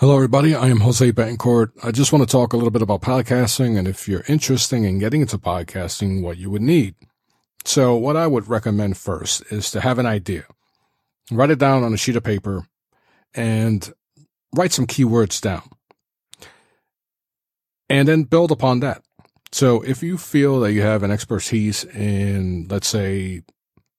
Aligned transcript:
Hello, 0.00 0.14
everybody. 0.14 0.54
I 0.54 0.68
am 0.68 0.80
Jose 0.80 1.12
Betancourt. 1.12 1.72
I 1.84 1.90
just 1.90 2.10
want 2.10 2.26
to 2.26 2.32
talk 2.32 2.54
a 2.54 2.56
little 2.56 2.70
bit 2.70 2.80
about 2.80 3.02
podcasting 3.02 3.76
and 3.76 3.86
if 3.86 4.08
you're 4.08 4.24
interested 4.28 4.76
in 4.76 4.98
getting 4.98 5.20
into 5.20 5.36
podcasting, 5.36 6.22
what 6.22 6.38
you 6.38 6.48
would 6.48 6.62
need. 6.62 6.94
So 7.66 7.96
what 7.96 8.16
I 8.16 8.26
would 8.26 8.48
recommend 8.48 8.96
first 8.96 9.42
is 9.52 9.70
to 9.72 9.80
have 9.82 9.98
an 9.98 10.06
idea. 10.06 10.44
Write 11.30 11.50
it 11.50 11.58
down 11.58 11.84
on 11.84 11.92
a 11.92 11.98
sheet 11.98 12.16
of 12.16 12.24
paper 12.24 12.66
and 13.34 13.92
write 14.56 14.72
some 14.72 14.86
keywords 14.86 15.38
down. 15.38 15.68
And 17.90 18.08
then 18.08 18.22
build 18.22 18.50
upon 18.50 18.80
that. 18.80 19.02
So 19.52 19.82
if 19.82 20.02
you 20.02 20.16
feel 20.16 20.60
that 20.60 20.72
you 20.72 20.80
have 20.80 21.02
an 21.02 21.10
expertise 21.10 21.84
in, 21.84 22.68
let's 22.70 22.88
say, 22.88 23.42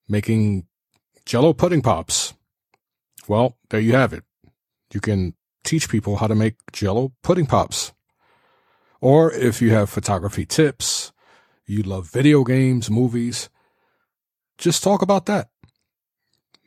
making 0.10 0.66
jello 1.28 1.54
pudding 1.54 1.84
pops, 1.84 2.34
well, 3.28 3.56
there 3.70 3.80
you 3.80 3.92
have 3.92 4.14
it. 4.14 4.24
You 4.96 5.00
can 5.00 5.36
teach 5.64 5.90
people 5.90 6.18
how 6.18 6.28
to 6.28 6.36
make 6.36 6.56
jello 6.72 7.14
pudding 7.24 7.46
pops. 7.46 7.94
Or 9.00 9.32
if 9.32 9.62
you 9.62 9.72
have 9.72 9.90
photography 9.90 10.46
tips, 10.46 11.12
you 11.66 11.84
love 11.84 12.12
video 12.12 12.44
games, 12.44 12.90
movies, 12.90 13.50
just 14.58 14.84
talk 14.84 15.02
about 15.02 15.26
that. 15.26 15.50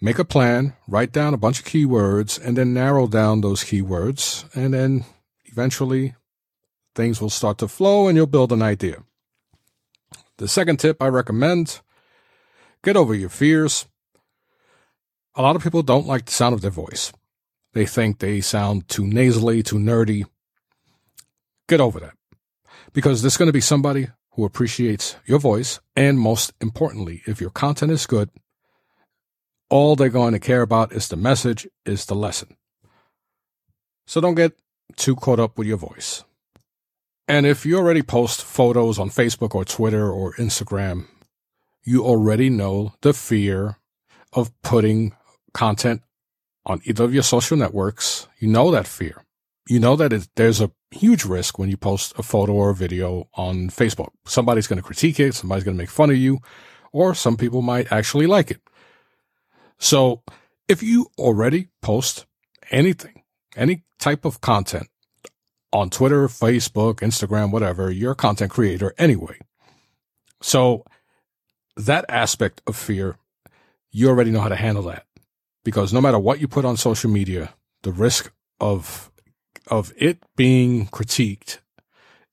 Make 0.00 0.18
a 0.18 0.24
plan, 0.24 0.74
write 0.88 1.12
down 1.12 1.32
a 1.32 1.38
bunch 1.38 1.60
of 1.60 1.66
keywords, 1.66 2.44
and 2.44 2.56
then 2.56 2.74
narrow 2.74 3.06
down 3.06 3.40
those 3.40 3.62
keywords. 3.62 4.44
And 4.54 4.74
then 4.74 5.04
eventually 5.44 6.14
things 6.94 7.20
will 7.20 7.30
start 7.30 7.58
to 7.58 7.68
flow 7.68 8.08
and 8.08 8.16
you'll 8.16 8.26
build 8.26 8.52
an 8.52 8.62
idea. 8.62 9.04
The 10.38 10.48
second 10.48 10.78
tip 10.80 11.00
I 11.00 11.06
recommend 11.06 11.80
get 12.82 12.96
over 12.96 13.14
your 13.14 13.28
fears. 13.28 13.86
A 15.36 15.42
lot 15.42 15.56
of 15.56 15.62
people 15.62 15.82
don't 15.82 16.06
like 16.06 16.26
the 16.26 16.32
sound 16.32 16.54
of 16.54 16.60
their 16.60 16.70
voice. 16.70 17.12
They 17.74 17.86
think 17.86 18.18
they 18.18 18.40
sound 18.40 18.88
too 18.88 19.06
nasally, 19.06 19.62
too 19.62 19.76
nerdy. 19.76 20.24
Get 21.68 21.80
over 21.80 22.00
that. 22.00 22.14
Because 22.92 23.20
there's 23.20 23.36
going 23.36 23.48
to 23.48 23.52
be 23.52 23.60
somebody 23.60 24.08
who 24.32 24.44
appreciates 24.44 25.16
your 25.26 25.40
voice. 25.40 25.80
And 25.96 26.18
most 26.18 26.52
importantly, 26.60 27.22
if 27.26 27.40
your 27.40 27.50
content 27.50 27.92
is 27.92 28.06
good, 28.06 28.30
all 29.68 29.96
they're 29.96 30.08
going 30.08 30.32
to 30.32 30.38
care 30.38 30.62
about 30.62 30.92
is 30.92 31.08
the 31.08 31.16
message, 31.16 31.66
is 31.84 32.06
the 32.06 32.14
lesson. 32.14 32.56
So 34.06 34.20
don't 34.20 34.36
get 34.36 34.52
too 34.96 35.16
caught 35.16 35.40
up 35.40 35.58
with 35.58 35.66
your 35.66 35.78
voice. 35.78 36.24
And 37.26 37.46
if 37.46 37.64
you 37.66 37.78
already 37.78 38.02
post 38.02 38.44
photos 38.44 38.98
on 38.98 39.08
Facebook 39.08 39.54
or 39.54 39.64
Twitter 39.64 40.10
or 40.10 40.34
Instagram, 40.34 41.06
you 41.82 42.04
already 42.04 42.50
know 42.50 42.94
the 43.00 43.14
fear 43.14 43.78
of 44.32 44.50
putting 44.62 45.16
content 45.54 46.02
on 46.66 46.80
either 46.84 47.04
of 47.04 47.14
your 47.14 47.22
social 47.22 47.56
networks. 47.56 48.28
You 48.38 48.48
know 48.48 48.70
that 48.70 48.86
fear. 48.86 49.24
You 49.68 49.80
know 49.80 49.96
that 49.96 50.12
it, 50.12 50.28
there's 50.36 50.60
a 50.60 50.70
huge 50.90 51.24
risk 51.24 51.58
when 51.58 51.70
you 51.70 51.76
post 51.76 52.12
a 52.18 52.22
photo 52.22 52.52
or 52.52 52.70
a 52.70 52.74
video 52.74 53.28
on 53.34 53.68
Facebook. 53.68 54.10
Somebody's 54.26 54.66
going 54.66 54.78
to 54.78 54.82
critique 54.82 55.18
it. 55.18 55.34
Somebody's 55.34 55.64
going 55.64 55.76
to 55.76 55.82
make 55.82 55.90
fun 55.90 56.10
of 56.10 56.16
you 56.16 56.40
or 56.94 57.12
some 57.12 57.36
people 57.36 57.60
might 57.60 57.90
actually 57.90 58.26
like 58.26 58.52
it. 58.52 58.60
So 59.78 60.22
if 60.68 60.82
you 60.82 61.08
already 61.18 61.68
post 61.82 62.24
anything, 62.70 63.24
any 63.56 63.82
type 63.98 64.24
of 64.24 64.40
content 64.40 64.86
on 65.72 65.90
Twitter, 65.90 66.28
Facebook, 66.28 67.00
Instagram, 67.00 67.50
whatever, 67.50 67.90
you're 67.90 68.12
a 68.12 68.16
content 68.16 68.52
creator 68.52 68.94
anyway. 68.96 69.38
So 70.40 70.84
that 71.76 72.04
aspect 72.08 72.62
of 72.64 72.76
fear, 72.76 73.18
you 73.90 74.08
already 74.08 74.30
know 74.30 74.40
how 74.40 74.48
to 74.48 74.56
handle 74.56 74.84
that 74.84 75.04
because 75.64 75.92
no 75.92 76.00
matter 76.00 76.18
what 76.18 76.40
you 76.40 76.46
put 76.46 76.64
on 76.64 76.76
social 76.76 77.10
media, 77.10 77.54
the 77.82 77.92
risk 77.92 78.32
of, 78.60 79.10
of 79.66 79.92
it 79.96 80.22
being 80.36 80.86
critiqued 80.86 81.58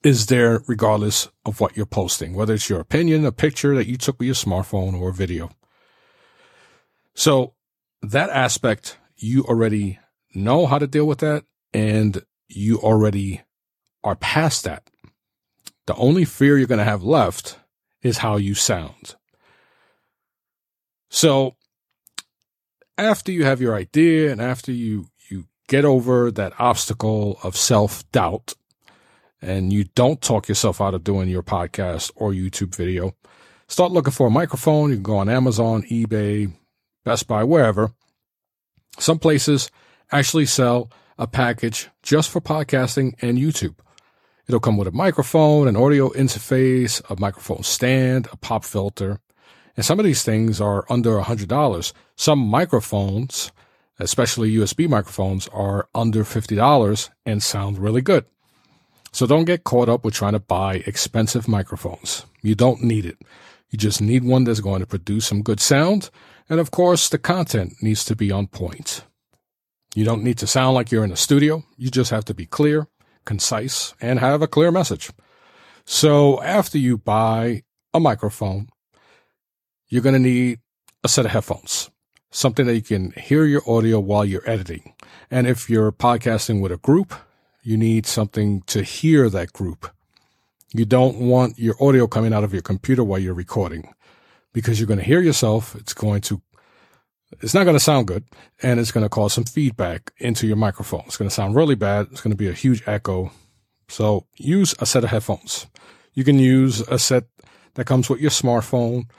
is 0.03 0.27
there 0.27 0.61
regardless 0.67 1.29
of 1.45 1.59
what 1.59 1.77
you're 1.77 1.85
posting, 1.85 2.33
whether 2.33 2.53
it's 2.53 2.69
your 2.69 2.79
opinion, 2.79 3.25
a 3.25 3.31
picture 3.31 3.75
that 3.75 3.87
you 3.87 3.97
took 3.97 4.19
with 4.19 4.25
your 4.25 4.35
smartphone 4.35 4.99
or 4.99 5.09
a 5.09 5.13
video. 5.13 5.49
So 7.13 7.53
that 8.01 8.29
aspect, 8.29 8.97
you 9.15 9.43
already 9.43 9.99
know 10.33 10.65
how 10.65 10.79
to 10.79 10.87
deal 10.87 11.05
with 11.05 11.19
that 11.19 11.45
and 11.73 12.23
you 12.47 12.79
already 12.79 13.41
are 14.03 14.15
past 14.15 14.63
that. 14.63 14.89
The 15.85 15.95
only 15.95 16.25
fear 16.25 16.57
you're 16.57 16.67
going 16.67 16.79
to 16.79 16.83
have 16.83 17.03
left 17.03 17.59
is 18.01 18.19
how 18.19 18.37
you 18.37 18.55
sound. 18.55 19.15
So 21.09 21.55
after 22.97 23.31
you 23.31 23.45
have 23.45 23.61
your 23.61 23.75
idea 23.75 24.31
and 24.31 24.41
after 24.41 24.71
you, 24.71 25.07
you 25.29 25.45
get 25.67 25.85
over 25.85 26.31
that 26.31 26.53
obstacle 26.59 27.39
of 27.43 27.55
self 27.55 28.09
doubt 28.11 28.53
and 29.41 29.73
you 29.73 29.85
don't 29.95 30.21
talk 30.21 30.47
yourself 30.47 30.79
out 30.79 30.93
of 30.93 31.03
doing 31.03 31.27
your 31.27 31.43
podcast 31.43 32.11
or 32.15 32.31
YouTube 32.31 32.75
video, 32.75 33.15
start 33.67 33.91
looking 33.91 34.13
for 34.13 34.27
a 34.27 34.31
microphone. 34.31 34.89
You 34.89 34.97
can 34.97 35.03
go 35.03 35.17
on 35.17 35.29
Amazon, 35.29 35.83
eBay, 35.83 36.53
Best 37.03 37.27
Buy, 37.27 37.43
wherever. 37.43 37.91
Some 38.99 39.19
places 39.19 39.71
actually 40.11 40.45
sell 40.45 40.91
a 41.17 41.27
package 41.27 41.89
just 42.03 42.29
for 42.29 42.41
podcasting 42.41 43.13
and 43.21 43.37
YouTube. 43.37 43.75
It'll 44.47 44.59
come 44.59 44.77
with 44.77 44.87
a 44.87 44.91
microphone, 44.91 45.67
an 45.67 45.75
audio 45.75 46.09
interface, 46.09 47.01
a 47.09 47.19
microphone 47.19 47.63
stand, 47.63 48.27
a 48.31 48.37
pop 48.37 48.65
filter. 48.65 49.19
And 49.75 49.85
some 49.85 49.99
of 49.99 50.05
these 50.05 50.23
things 50.23 50.59
are 50.59 50.85
under 50.89 51.17
a 51.17 51.23
$100. 51.23 51.93
Some 52.15 52.39
microphones, 52.39 53.51
especially 53.99 54.55
USB 54.55 54.89
microphones, 54.89 55.47
are 55.49 55.87
under 55.95 56.23
$50 56.23 57.09
and 57.25 57.41
sound 57.41 57.79
really 57.79 58.01
good. 58.01 58.25
So 59.11 59.27
don't 59.27 59.45
get 59.45 59.63
caught 59.63 59.89
up 59.89 60.05
with 60.05 60.13
trying 60.13 60.33
to 60.33 60.39
buy 60.39 60.83
expensive 60.85 61.47
microphones. 61.47 62.25
You 62.41 62.55
don't 62.55 62.83
need 62.83 63.05
it. 63.05 63.17
You 63.69 63.77
just 63.77 64.01
need 64.01 64.23
one 64.23 64.43
that's 64.43 64.59
going 64.59 64.81
to 64.81 64.85
produce 64.85 65.27
some 65.27 65.41
good 65.41 65.59
sound. 65.59 66.09
And 66.49 66.59
of 66.59 66.71
course, 66.71 67.09
the 67.09 67.17
content 67.17 67.75
needs 67.81 68.03
to 68.05 68.15
be 68.15 68.31
on 68.31 68.47
point. 68.47 69.05
You 69.95 70.05
don't 70.05 70.23
need 70.23 70.37
to 70.39 70.47
sound 70.47 70.75
like 70.75 70.91
you're 70.91 71.03
in 71.03 71.11
a 71.11 71.17
studio. 71.17 71.63
You 71.77 71.89
just 71.89 72.11
have 72.11 72.25
to 72.25 72.33
be 72.33 72.45
clear, 72.45 72.87
concise, 73.25 73.93
and 74.01 74.19
have 74.19 74.41
a 74.41 74.47
clear 74.47 74.71
message. 74.71 75.11
So 75.85 76.41
after 76.41 76.77
you 76.77 76.97
buy 76.97 77.63
a 77.93 77.99
microphone, 77.99 78.69
you're 79.91 80.01
going 80.01 80.13
to 80.13 80.19
need 80.19 80.59
a 81.03 81.09
set 81.09 81.25
of 81.25 81.31
headphones, 81.31 81.91
something 82.31 82.65
that 82.65 82.75
you 82.75 82.81
can 82.81 83.11
hear 83.11 83.45
your 83.45 83.61
audio 83.69 83.99
while 83.99 84.23
you're 84.25 84.49
editing. 84.49 84.93
And 85.29 85.45
if 85.45 85.69
you're 85.69 85.91
podcasting 85.91 86.61
with 86.61 86.71
a 86.71 86.77
group, 86.77 87.13
you 87.61 87.77
need 87.77 88.05
something 88.05 88.61
to 88.67 88.83
hear 88.83 89.29
that 89.29 89.51
group. 89.51 89.91
You 90.73 90.85
don't 90.85 91.17
want 91.17 91.59
your 91.59 91.75
audio 91.83 92.07
coming 92.07 92.33
out 92.33 92.45
of 92.45 92.53
your 92.53 92.61
computer 92.61 93.03
while 93.03 93.19
you're 93.19 93.33
recording 93.33 93.93
because 94.53 94.79
you're 94.79 94.87
going 94.87 94.99
to 94.99 95.05
hear 95.05 95.21
yourself. 95.21 95.75
It's 95.75 95.93
going 95.93 96.21
to 96.21 96.41
it's 97.41 97.53
not 97.53 97.63
going 97.63 97.75
to 97.75 97.79
sound 97.79 98.07
good 98.07 98.25
and 98.61 98.79
it's 98.79 98.91
going 98.91 99.05
to 99.05 99.09
cause 99.09 99.33
some 99.33 99.43
feedback 99.43 100.11
into 100.17 100.47
your 100.47 100.57
microphone. 100.57 101.03
It's 101.05 101.17
going 101.17 101.29
to 101.29 101.35
sound 101.35 101.55
really 101.55 101.75
bad. 101.75 102.07
It's 102.11 102.21
going 102.21 102.31
to 102.31 102.37
be 102.37 102.49
a 102.49 102.53
huge 102.53 102.83
echo. 102.87 103.31
So 103.89 104.25
use 104.37 104.73
a 104.79 104.85
set 104.85 105.03
of 105.03 105.09
headphones. 105.09 105.67
You 106.13 106.23
can 106.23 106.39
use 106.39 106.81
a 106.81 106.97
set 106.99 107.25
that 107.75 107.85
comes 107.85 108.09
with 108.09 108.19
your 108.19 108.31
smartphone, 108.31 109.09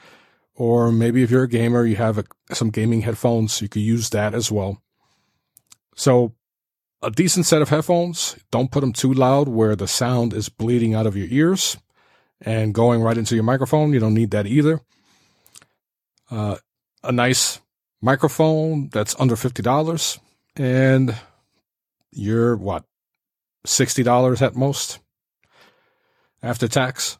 or 0.55 0.93
maybe 0.93 1.23
if 1.23 1.31
you're 1.31 1.45
a 1.45 1.49
gamer, 1.49 1.87
you 1.87 1.97
have 1.97 2.19
a, 2.19 2.25
some 2.53 2.71
gaming 2.71 3.03
headphones. 3.03 3.63
You 3.63 3.69
could 3.69 3.83
use 3.83 4.11
that 4.11 4.35
as 4.35 4.51
well. 4.51 4.83
So 5.95 6.35
a 7.03 7.11
decent 7.11 7.47
set 7.47 7.63
of 7.63 7.69
headphones. 7.69 8.37
Don't 8.51 8.71
put 8.71 8.81
them 8.81 8.93
too 8.93 9.12
loud 9.12 9.49
where 9.49 9.75
the 9.75 9.89
sound 9.89 10.33
is 10.33 10.49
bleeding 10.49 10.95
out 10.95 11.07
of 11.07 11.17
your 11.17 11.29
ears 11.31 11.77
and 12.41 12.75
going 12.75 13.03
right 13.03 13.19
into 13.19 13.35
your 13.35 13.45
microphone. 13.45 13.93
You 13.93 14.01
don't 14.01 14.15
need 14.15 14.31
that 14.33 14.47
either. 14.47 14.81
Uh, 16.31 16.57
a 17.03 17.12
nice 17.12 17.61
microphone 18.01 18.89
that's 18.91 19.19
under 19.19 19.37
$50 19.37 20.19
and 20.57 21.17
you're 22.11 22.57
what? 22.57 22.85
$60 23.67 24.43
at 24.43 24.56
most 24.56 24.99
after 26.43 26.69
tax. 26.69 27.19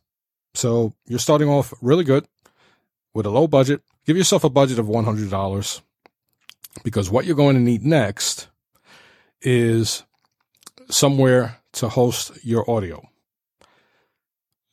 So 0.55 0.95
you're 1.06 1.19
starting 1.19 1.49
off 1.49 1.73
really 1.81 2.05
good 2.05 2.27
with 3.14 3.26
a 3.26 3.31
low 3.31 3.47
budget. 3.47 3.82
Give 4.06 4.17
yourself 4.17 4.44
a 4.44 4.50
budget 4.50 4.79
of 4.79 4.87
$100 4.87 5.81
because 6.82 7.11
what 7.11 7.25
you're 7.25 7.37
going 7.37 7.56
to 7.56 7.62
need 7.62 7.85
next 7.85 8.49
is 9.41 10.05
somewhere 10.91 11.59
to 11.73 11.88
host 11.88 12.32
your 12.44 12.69
audio. 12.70 13.03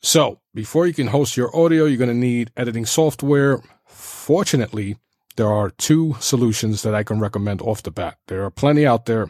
So 0.02 0.40
before 0.54 0.88
you 0.88 0.94
can 0.94 1.08
host 1.08 1.36
your 1.36 1.56
audio, 1.56 1.86
you're 1.86 1.98
going 1.98 2.10
to 2.10 2.14
need 2.14 2.52
editing 2.56 2.86
software. 2.86 3.62
Fortunately, 3.86 4.98
there 5.36 5.52
are 5.52 5.70
two 5.72 6.16
solutions 6.20 6.84
that 6.84 6.96
I 6.96 7.04
can 7.04 7.20
recommend 7.20 7.62
off 7.62 7.84
the 7.84 7.92
bat. 7.92 8.18
There 8.28 8.44
are 8.44 8.50
plenty 8.50 8.86
out 8.86 9.06
there, 9.06 9.30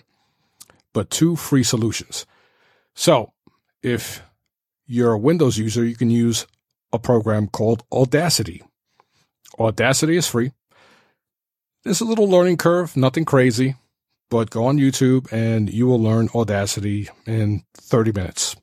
but 0.93 1.09
two 1.09 1.35
free 1.35 1.63
solutions. 1.63 2.25
So 2.93 3.33
if 3.81 4.21
you're 4.85 5.13
a 5.13 5.19
Windows 5.19 5.57
user, 5.57 5.85
you 5.85 5.95
can 5.95 6.09
use 6.09 6.45
a 6.91 6.99
program 6.99 7.47
called 7.47 7.83
Audacity. 7.91 8.63
Audacity 9.57 10.17
is 10.17 10.27
free. 10.27 10.51
There's 11.83 12.01
a 12.01 12.05
little 12.05 12.29
learning 12.29 12.57
curve, 12.57 12.97
nothing 12.97 13.25
crazy, 13.25 13.75
but 14.29 14.49
go 14.49 14.65
on 14.65 14.77
YouTube 14.77 15.31
and 15.31 15.71
you 15.71 15.87
will 15.87 16.01
learn 16.01 16.29
Audacity 16.35 17.09
in 17.25 17.63
30 17.75 18.11
minutes. 18.11 18.55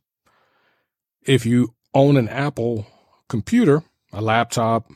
If 1.23 1.47
you 1.47 1.75
own 1.95 2.17
an 2.17 2.29
Apple 2.29 2.87
computer, 3.29 3.83
a 4.13 4.21
laptop, 4.21 4.91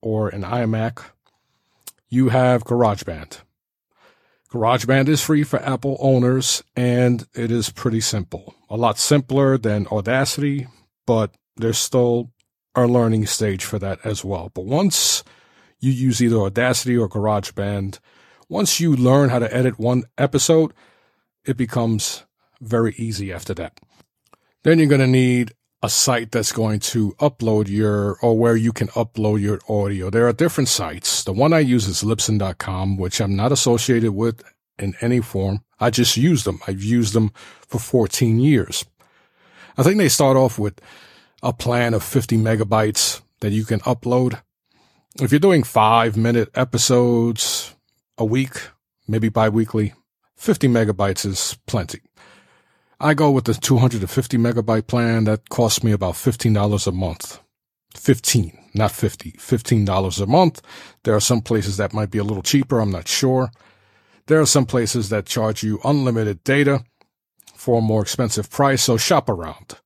or 0.00 0.28
an 0.28 0.42
iMac, 0.42 1.02
you 2.08 2.28
have 2.28 2.64
GarageBand. 2.64 3.40
GarageBand 4.50 5.08
is 5.08 5.20
free 5.20 5.42
for 5.42 5.60
Apple 5.62 5.96
owners 5.98 6.62
and 6.76 7.26
it 7.34 7.50
is 7.50 7.70
pretty 7.70 8.00
simple. 8.00 8.54
A 8.70 8.76
lot 8.76 8.98
simpler 8.98 9.58
than 9.58 9.88
Audacity, 9.88 10.68
but 11.06 11.34
there's 11.56 11.78
still 11.78 12.30
a 12.74 12.86
learning 12.86 13.26
stage 13.26 13.64
for 13.64 13.78
that 13.78 13.98
as 14.04 14.24
well. 14.24 14.50
But 14.54 14.64
once 14.64 15.22
you 15.80 15.90
use 15.90 16.22
either 16.22 16.38
Audacity 16.38 16.96
or 16.96 17.08
GarageBand, 17.08 17.98
once 18.48 18.80
you 18.80 18.94
learn 18.94 19.30
how 19.30 19.38
to 19.38 19.54
edit 19.54 19.78
one 19.78 20.04
episode, 20.18 20.72
it 21.44 21.56
becomes 21.56 22.24
very 22.60 22.94
easy 22.96 23.32
after 23.32 23.54
that. 23.54 23.80
Then 24.62 24.78
you're 24.78 24.88
going 24.88 25.00
to 25.00 25.06
need 25.06 25.52
a 25.82 25.90
site 25.90 26.32
that's 26.32 26.52
going 26.52 26.80
to 26.80 27.12
upload 27.20 27.68
your 27.68 28.16
or 28.22 28.38
where 28.38 28.56
you 28.56 28.72
can 28.72 28.88
upload 28.88 29.42
your 29.42 29.60
audio. 29.68 30.08
There 30.08 30.26
are 30.26 30.32
different 30.32 30.68
sites. 30.68 31.22
The 31.24 31.32
one 31.32 31.52
I 31.52 31.58
use 31.58 31.86
is 31.86 32.02
libsyn.com, 32.02 32.96
which 32.96 33.20
I'm 33.20 33.36
not 33.36 33.52
associated 33.52 34.12
with 34.12 34.42
in 34.78 34.94
any 35.02 35.20
form. 35.20 35.62
I 35.78 35.90
just 35.90 36.16
use 36.16 36.44
them. 36.44 36.60
I've 36.66 36.82
used 36.82 37.12
them 37.12 37.32
for 37.66 37.78
14 37.78 38.38
years. 38.38 38.86
I 39.76 39.82
think 39.82 39.98
they 39.98 40.08
start 40.08 40.38
off 40.38 40.58
with 40.58 40.80
a 41.44 41.52
plan 41.52 41.92
of 41.92 42.02
50 42.02 42.38
megabytes 42.38 43.20
that 43.40 43.52
you 43.52 43.64
can 43.66 43.80
upload. 43.80 44.40
If 45.20 45.30
you're 45.30 45.38
doing 45.38 45.62
five 45.62 46.16
minute 46.16 46.50
episodes 46.54 47.76
a 48.16 48.24
week, 48.24 48.70
maybe 49.06 49.28
bi-weekly, 49.28 49.92
50 50.36 50.68
megabytes 50.68 51.26
is 51.26 51.58
plenty. 51.66 52.00
I 52.98 53.12
go 53.12 53.30
with 53.30 53.44
the 53.44 53.52
250 53.52 54.38
megabyte 54.38 54.86
plan. 54.86 55.24
That 55.24 55.50
costs 55.50 55.84
me 55.84 55.92
about 55.92 56.14
$15 56.14 56.86
a 56.86 56.92
month. 56.92 57.40
15, 57.94 58.58
not 58.72 58.90
50, 58.90 59.32
$15 59.32 60.20
a 60.20 60.26
month. 60.26 60.62
There 61.02 61.14
are 61.14 61.20
some 61.20 61.42
places 61.42 61.76
that 61.76 61.92
might 61.92 62.10
be 62.10 62.18
a 62.18 62.24
little 62.24 62.42
cheaper. 62.42 62.80
I'm 62.80 62.90
not 62.90 63.06
sure. 63.06 63.50
There 64.26 64.40
are 64.40 64.46
some 64.46 64.64
places 64.64 65.10
that 65.10 65.26
charge 65.26 65.62
you 65.62 65.78
unlimited 65.84 66.42
data 66.42 66.84
for 67.54 67.78
a 67.78 67.82
more 67.82 68.00
expensive 68.00 68.50
price. 68.50 68.82
So 68.82 68.96
shop 68.96 69.28
around. 69.28 69.76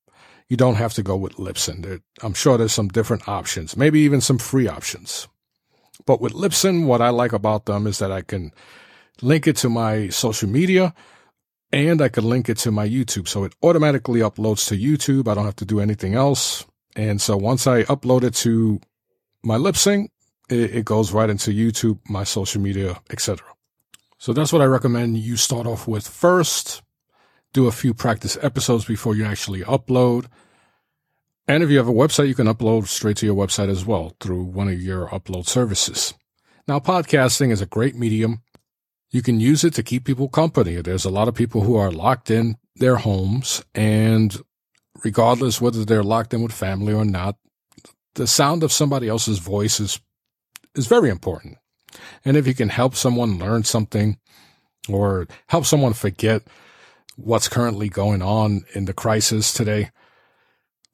You 0.49 0.57
don't 0.57 0.77
have 0.77 0.95
to 0.95 1.03
go 1.03 1.17
with 1.17 1.37
Libsyn. 1.37 2.01
I'm 2.23 2.35
sure 2.35 2.57
there's 2.57 2.73
some 2.73 2.89
different 2.89 3.29
options, 3.29 3.77
maybe 3.77 4.01
even 4.01 4.21
some 4.21 4.39
free 4.39 4.67
options. 4.67 5.29
But 6.07 6.21
with 6.21 6.33
Libsyn, 6.33 6.87
what 6.87 7.03
I 7.03 7.11
like 7.11 7.33
about 7.33 7.67
them 7.67 7.87
is 7.87 7.99
that 7.99 8.11
I 8.11 8.23
can 8.23 8.53
link 9.21 9.47
it 9.47 9.57
to 9.57 9.69
my 9.69 10.09
social 10.09 10.49
media 10.49 10.95
and 11.73 12.01
I 12.01 12.09
could 12.09 12.25
link 12.25 12.49
it 12.49 12.57
to 12.59 12.71
my 12.71 12.89
YouTube. 12.89 13.29
So 13.29 13.45
it 13.45 13.55
automatically 13.63 14.21
uploads 14.21 14.67
to 14.69 14.77
YouTube. 14.77 15.29
I 15.29 15.35
don't 15.35 15.45
have 15.45 15.57
to 15.57 15.67
do 15.67 15.81
anything 15.81 16.15
else. 16.15 16.65
And 16.97 17.21
so 17.21 17.37
once 17.37 17.67
I 17.67 17.83
upload 17.85 18.23
it 18.25 18.35
to 18.37 18.81
my 19.43 19.57
Libsyn, 19.57 20.09
it, 20.49 20.77
it 20.77 20.85
goes 20.85 21.13
right 21.13 21.29
into 21.29 21.51
YouTube, 21.51 21.99
my 22.09 22.25
social 22.25 22.61
media, 22.61 23.01
etc. 23.11 23.47
So 24.19 24.33
that's 24.33 24.53
what 24.53 24.63
I 24.63 24.67
recommend 24.67 25.19
you 25.19 25.37
start 25.37 25.67
off 25.67 25.87
with 25.87 26.09
first. 26.09 26.83
Do 27.53 27.67
a 27.67 27.73
few 27.73 27.95
practice 27.95 28.37
episodes 28.43 28.85
before 28.85 29.15
you 29.15 29.25
actually 29.25 29.63
upload. 29.63 30.27
And 31.47 31.63
if 31.63 31.71
you 31.71 31.79
have 31.79 31.89
a 31.89 31.93
website, 31.93 32.29
you 32.29 32.35
can 32.35 32.47
upload 32.47 32.89
straight 32.89 33.17
to 33.19 33.27
your 33.27 33.35
website 33.35 33.71
as 33.71 33.87
well 33.87 34.15
through 34.21 34.43
one 34.45 34.69
of 34.69 34.81
your 34.81 35.09
upload 35.09 35.47
services. 35.47 36.15
Now, 36.67 36.79
podcasting 36.79 37.51
is 37.51 37.63
a 37.63 37.67
great 37.67 37.97
medium 37.97 38.43
you 39.11 39.23
can 39.23 39.41
use 39.41 39.65
it 39.65 39.75
to 39.75 39.83
keep 39.83 40.05
people 40.05 40.29
company. 40.29 40.77
There's 40.81 41.05
a 41.05 41.11
lot 41.11 41.29
of 41.29 41.35
people 41.35 41.63
who 41.63 41.77
are 41.77 41.91
locked 41.91 42.31
in 42.31 42.57
their 42.77 42.97
homes 42.97 43.65
and 43.75 44.37
regardless 45.03 45.61
whether 45.61 45.85
they're 45.85 46.03
locked 46.03 46.35
in 46.35 46.43
with 46.43 46.53
family 46.53 46.93
or 46.93 47.05
not, 47.05 47.37
the 48.15 48.27
sound 48.27 48.63
of 48.63 48.73
somebody 48.73 49.09
else's 49.09 49.39
voice 49.39 49.81
is, 49.81 50.01
is 50.75 50.87
very 50.87 51.09
important. 51.09 51.57
And 52.25 52.37
if 52.37 52.47
you 52.47 52.55
can 52.55 52.69
help 52.69 52.95
someone 52.95 53.39
learn 53.39 53.65
something 53.65 54.19
or 54.89 55.27
help 55.49 55.65
someone 55.65 55.93
forget 55.93 56.43
what's 57.19 57.49
currently 57.49 57.89
going 57.89 58.23
on 58.23 58.65
in 58.75 58.85
the 58.85 58.93
crisis 58.93 59.53
today, 59.53 59.91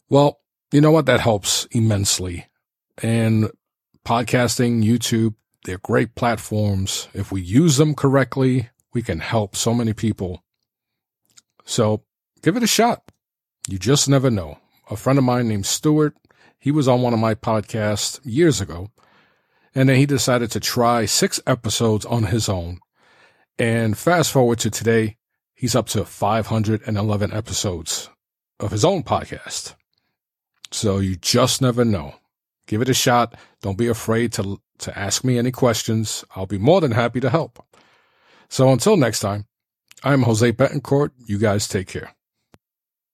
well, 0.08 0.40
you 0.72 0.80
know 0.80 0.90
what? 0.90 1.06
That 1.06 1.20
helps 1.20 1.66
immensely. 1.70 2.46
And 3.02 3.50
podcasting, 4.04 4.82
YouTube, 4.82 5.34
they're 5.64 5.78
great 5.78 6.14
platforms. 6.14 7.08
If 7.12 7.30
we 7.30 7.42
use 7.42 7.76
them 7.76 7.94
correctly, 7.94 8.70
we 8.92 9.02
can 9.02 9.20
help 9.20 9.54
so 9.54 9.74
many 9.74 9.92
people. 9.92 10.42
So 11.64 12.04
give 12.42 12.56
it 12.56 12.62
a 12.62 12.68
shot. 12.68 13.02
You 13.68 13.78
just 13.78 14.08
never 14.08 14.30
know. 14.30 14.58
A 14.90 14.96
friend 14.96 15.18
of 15.18 15.24
mine 15.24 15.48
named 15.48 15.66
Stuart, 15.66 16.16
he 16.58 16.70
was 16.70 16.88
on 16.88 17.02
one 17.02 17.14
of 17.14 17.18
my 17.18 17.34
podcasts 17.34 18.20
years 18.24 18.60
ago, 18.60 18.90
and 19.74 19.88
then 19.88 19.96
he 19.96 20.06
decided 20.06 20.50
to 20.52 20.60
try 20.60 21.04
six 21.04 21.40
episodes 21.46 22.04
on 22.06 22.24
his 22.24 22.48
own. 22.48 22.80
And 23.58 23.96
fast 23.96 24.32
forward 24.32 24.58
to 24.60 24.70
today, 24.70 25.16
he's 25.64 25.74
up 25.74 25.86
to 25.86 26.04
511 26.04 27.32
episodes 27.32 28.10
of 28.60 28.70
his 28.70 28.84
own 28.84 29.02
podcast. 29.02 29.74
So 30.70 30.98
you 30.98 31.16
just 31.16 31.62
never 31.62 31.86
know. 31.86 32.16
Give 32.66 32.82
it 32.82 32.90
a 32.90 32.92
shot. 32.92 33.34
Don't 33.62 33.78
be 33.78 33.88
afraid 33.88 34.30
to 34.34 34.60
to 34.80 34.98
ask 34.98 35.24
me 35.24 35.38
any 35.38 35.50
questions. 35.50 36.22
I'll 36.36 36.44
be 36.44 36.58
more 36.58 36.82
than 36.82 36.90
happy 36.90 37.18
to 37.20 37.30
help. 37.30 37.64
So 38.50 38.72
until 38.72 38.98
next 38.98 39.20
time, 39.20 39.46
I'm 40.02 40.24
Jose 40.24 40.52
Betancourt. 40.52 41.12
You 41.26 41.38
guys 41.38 41.66
take 41.66 41.88
care. 41.88 42.14